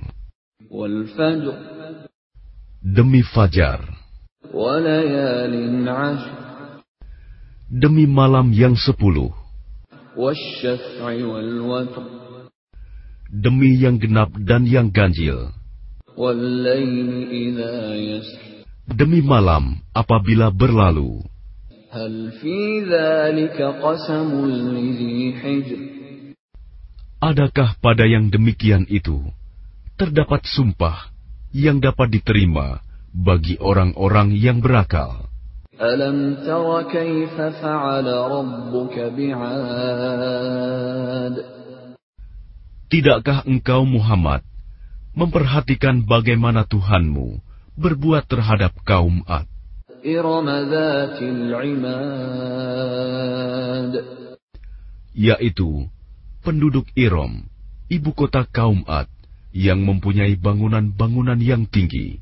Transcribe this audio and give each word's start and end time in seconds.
Demi 2.81 3.21
fajar. 3.21 3.94
Demi 7.69 8.10
malam 8.10 8.49
yang 8.58 8.74
sepuluh. 8.74 9.29
Demi 13.29 13.69
yang 13.78 14.01
genap 14.01 14.33
dan 14.33 14.65
yang 14.65 14.90
ganjil 14.90 15.53
demi 18.88 19.22
malam 19.22 19.77
apabila 19.94 20.50
berlalu. 20.50 21.22
Adakah 27.22 27.70
pada 27.84 28.05
yang 28.08 28.31
demikian 28.31 28.88
itu 28.89 29.22
terdapat 29.99 30.41
sumpah 30.48 31.12
yang 31.52 31.84
dapat 31.84 32.09
diterima 32.09 32.80
bagi 33.12 33.59
orang-orang 33.59 34.31
yang 34.34 34.63
berakal? 34.63 35.27
Alam 35.81 36.38
tara 36.45 36.86
kaifa 36.88 37.58
fa'ala 37.58 38.30
rabbuka 38.30 39.09
bi'ad 39.17 40.61
Tidakkah 42.91 43.48
engkau 43.48 43.88
Muhammad 43.88 44.44
memperhatikan 45.16 46.03
bagaimana 46.05 46.67
Tuhanmu 46.67 47.50
berbuat 47.75 48.27
terhadap 48.27 48.75
kaum 48.84 49.23
Ad. 49.27 49.48
Yaitu 55.11 55.72
penduduk 56.42 56.88
Irom, 56.97 57.45
ibu 57.92 58.09
kota 58.17 58.47
kaum 58.49 58.81
Ad, 58.89 59.08
yang 59.53 59.83
mempunyai 59.83 60.39
bangunan-bangunan 60.39 61.38
yang 61.38 61.67
tinggi. 61.67 62.17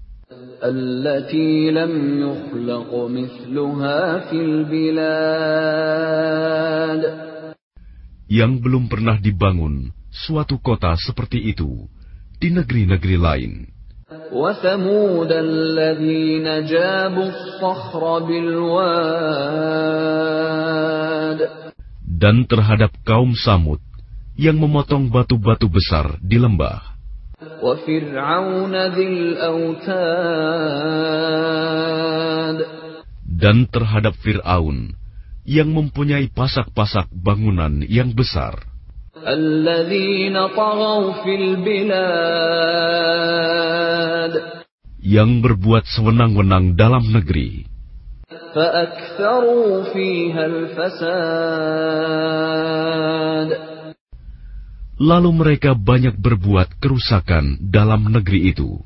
Yang 8.29 8.53
belum 8.61 8.83
pernah 8.91 9.17
dibangun 9.17 9.95
suatu 10.11 10.59
kota 10.59 10.93
seperti 10.99 11.39
itu 11.55 11.87
di 12.37 12.51
negeri-negeri 12.51 13.17
lain 13.17 13.78
وثمود 14.32 15.32
الذين 15.32 16.64
جابوا 16.66 17.28
الصخر 17.28 18.18
بالواد 18.18 18.94
dan 22.14 22.46
terhadap 22.48 22.94
kaum 23.04 23.36
Samud 23.36 23.80
yang 24.38 24.56
memotong 24.56 25.12
batu-batu 25.12 25.68
besar 25.68 26.16
di 26.24 26.40
lembah, 26.40 26.94
وفرعون 27.60 28.74
ذي 28.96 29.06
الأوتاد 29.08 30.04
dan 33.34 33.68
terhadap 33.68 34.14
Fir'aun 34.24 34.96
yang 35.44 35.68
mempunyai 35.68 36.32
pasak-pasak 36.32 37.12
bangunan 37.12 37.84
yang 37.84 38.16
besar, 38.16 38.56
yang 44.99 45.41
berbuat 45.41 45.83
sewenang-wenang 45.89 46.77
dalam 46.77 47.03
negeri. 47.11 47.65
Lalu 54.99 55.29
mereka 55.31 55.71
banyak 55.79 56.19
berbuat 56.19 56.83
kerusakan 56.83 57.71
dalam 57.71 58.11
negeri 58.11 58.51
itu. 58.51 58.83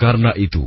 Karena 0.00 0.32
itu, 0.40 0.66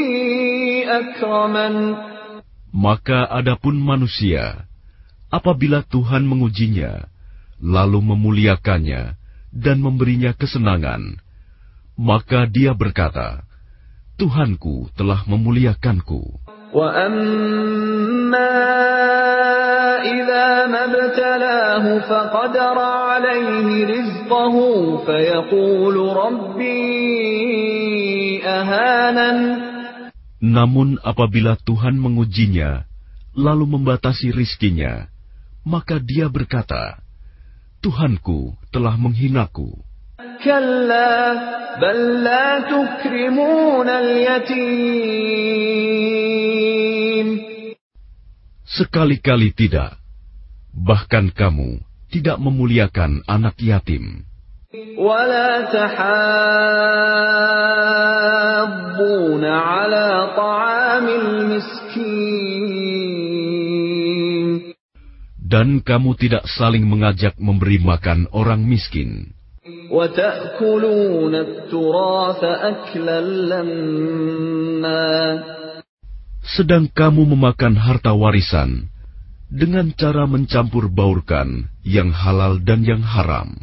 Maka 2.76 3.24
adapun 3.30 3.80
manusia, 3.80 4.68
apabila 5.32 5.80
Tuhan 5.86 6.28
mengujinya, 6.28 7.08
lalu 7.62 8.04
memuliakannya 8.12 9.16
dan 9.54 9.80
memberinya 9.80 10.36
kesenangan, 10.36 11.16
maka 11.96 12.44
dia 12.44 12.76
berkata, 12.76 13.46
Tuhanku 14.16 14.92
telah 14.96 15.24
memuliakanku. 15.28 16.44
وأما 16.76 18.52
إذا 20.02 20.66
ما 20.66 20.82
ابتلاه 20.84 21.98
فقدر 21.98 22.78
عليه 22.78 23.86
رزقه 23.86 24.56
فيقول 25.06 25.96
ربي 26.16 26.76
أهانن 28.44 29.69
Namun 30.42 31.00
apabila 31.00 31.56
Tuhan 31.56 31.96
mengujinya, 31.96 32.84
lalu 33.32 33.64
membatasi 33.76 34.32
rizkinya, 34.32 35.08
maka 35.64 35.96
dia 35.96 36.28
berkata, 36.28 37.00
Tuhanku 37.80 38.56
telah 38.72 38.96
menghinaku. 39.00 39.86
كلا 40.44 41.32
بل 41.80 42.24
لا 42.24 42.60
تكرمون 42.60 43.88
اليتيم 43.88 45.16
Sekali-kali 48.66 49.56
tidak. 49.56 49.96
Bahkan 50.76 51.32
kamu 51.32 51.80
tidak 52.12 52.36
memuliakan 52.36 53.24
anak 53.24 53.56
yatim. 53.56 54.28
ولا 54.98 55.72
تحاضون 59.00 59.44
على 59.44 60.06
طعام 60.36 61.06
المسكين 61.08 62.76
Dan 65.46 65.78
kamu 65.78 66.18
tidak 66.18 66.42
saling 66.58 66.82
mengajak 66.82 67.38
memberi 67.38 67.78
makan 67.78 68.26
orang 68.34 68.66
miskin. 68.66 69.30
وتأكلون 69.90 71.34
التراث 71.34 72.42
أكلا 72.44 73.20
لما 73.22 75.06
Sedang 76.46 76.90
kamu 76.90 77.30
memakan 77.34 77.74
harta 77.78 78.10
warisan 78.14 78.90
dengan 79.50 79.94
cara 79.94 80.26
mencampur 80.26 80.90
baurkan 80.90 81.70
yang 81.86 82.10
halal 82.10 82.58
dan 82.62 82.82
yang 82.82 83.02
haram. 83.02 83.54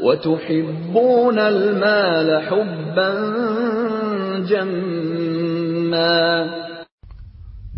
وتحبون 0.00 1.38
المال 1.38 2.28
حبا 2.42 3.10
جما 4.50 6.22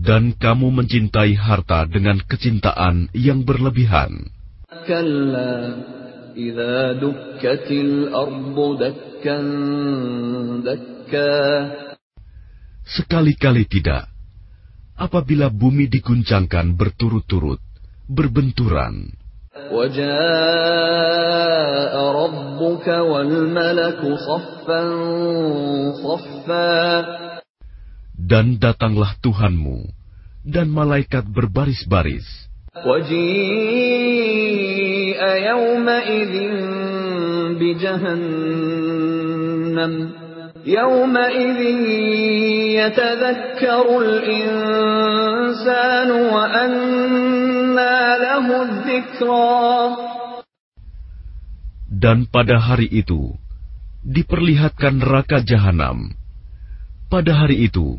Dan 0.04 0.36
kamu 0.36 0.68
mencintai 0.68 1.32
harta 1.32 1.88
dengan 1.88 2.20
kecintaan 2.20 3.08
yang 3.16 3.40
berlebihan. 3.46 4.28
كلا 4.84 5.54
إذا 6.36 7.00
دكت 7.00 7.68
الأرض 7.70 8.56
دكا 8.82 9.38
دكا 10.60 11.32
Sekali-kali 12.84 13.64
tidak. 13.64 14.12
Apabila 15.00 15.48
bumi 15.48 15.88
diguncangkan 15.88 16.76
berturut-turut, 16.76 17.64
berbenturan, 18.04 19.08
وجاء 19.72 21.24
ربك 21.96 22.88
والملك 22.88 24.00
صفا 24.28 24.82
صفا 26.04 27.24
dan 28.24 28.56
datanglah 28.56 29.20
Tuhanmu, 29.20 29.84
dan 30.48 30.72
malaikat 30.72 31.28
berbaris-baris. 31.28 32.24
وجيء 32.74 33.22
يومئذ 35.22 36.34
بجهنم 37.60 38.72
يومئذ 40.66 41.60
يتذكر 42.80 43.86
الإنسان 44.02 46.10
وأنى 46.10 46.24
له 46.24 46.26
الذكرى 46.34 46.97
Dan 51.89 52.29
pada 52.29 52.61
hari 52.61 52.87
itu 52.87 53.33
diperlihatkan 54.05 55.03
neraka 55.03 55.43
jahanam. 55.43 56.15
Pada 57.09 57.33
hari 57.33 57.65
itu 57.67 57.97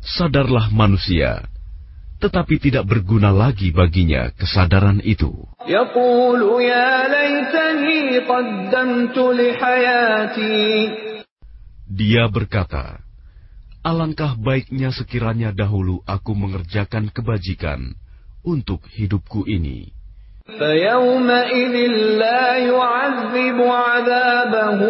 sadarlah 0.00 0.70
manusia, 0.70 1.42
tetapi 2.22 2.56
tidak 2.62 2.86
berguna 2.86 3.34
lagi 3.34 3.74
baginya 3.74 4.30
kesadaran 4.32 5.02
itu. 5.02 5.34
Dia 11.84 12.24
berkata, 12.32 13.04
Alangkah 13.84 14.32
baiknya 14.40 14.88
sekiranya 14.96 15.52
dahulu 15.52 16.00
aku 16.08 16.32
mengerjakan 16.32 17.12
kebajikan, 17.12 17.92
untuk 18.43 18.83
hidupku 18.89 19.45
ini. 19.45 19.93
فيومئذ 20.49 21.75
لا 22.17 22.57
يعذب 22.57 23.57
عذابه 23.61 24.81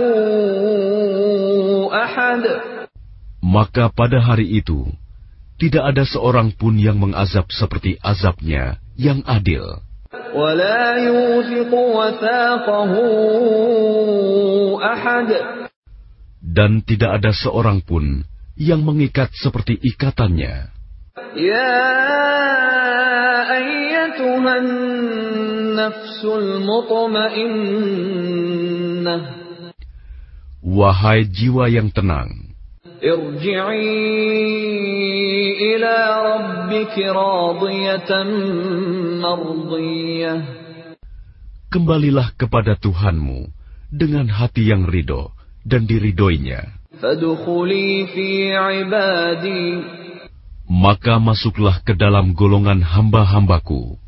أحد 1.92 2.44
Maka 3.39 3.89
pada 3.89 4.19
hari 4.19 4.62
itu, 4.62 4.86
tidak 5.57 5.95
ada 5.95 6.04
seorang 6.06 6.54
pun 6.54 6.75
yang 6.75 7.00
mengazab 7.00 7.48
seperti 7.50 7.98
azabnya 8.00 8.77
yang 8.95 9.24
adil. 9.25 9.83
ولا 10.36 10.95
يوثق 11.06 11.71
وثاقه 11.74 12.94
أحد 14.80 15.30
Dan 16.39 16.81
tidak 16.81 17.21
ada 17.21 17.31
seorang 17.33 17.83
pun 17.86 18.25
yang 18.57 18.81
mengikat 18.81 19.30
seperti 19.38 19.77
ikatannya. 19.77 20.73
Ya 21.14 21.70
ayyatuhan 23.46 24.66
nafsul 25.78 26.58
mutmainnah. 26.66 27.46
Wahai 30.66 31.31
jiwa 31.31 31.70
yang 31.70 31.94
tenang. 31.94 32.58
Irji'i 32.99 33.94
ila 35.78 35.94
rabbiki 36.19 37.06
radiyatan 37.06 38.28
mardiyah. 39.22 40.43
Kembalilah 41.70 42.34
kepada 42.34 42.75
Tuhanmu 42.75 43.55
dengan 43.87 44.26
hati 44.34 44.67
yang 44.67 44.90
ridho 44.90 45.31
dan 45.62 45.87
diridoinya 45.87 46.75
maka 50.69 51.20
masuklah 51.20 51.81
ke 51.84 51.93
dalam 51.96 52.32
golongan 52.32 52.81
hamba-hambaku. 52.81 54.00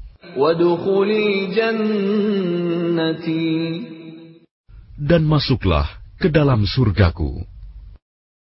Dan 4.96 5.22
masuklah 5.28 5.86
ke 6.16 6.28
dalam 6.32 6.64
surgaku. 6.64 7.55